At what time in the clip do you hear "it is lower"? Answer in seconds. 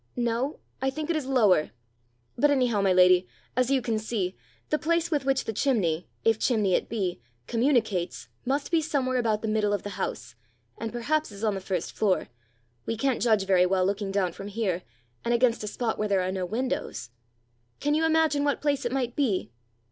1.11-1.69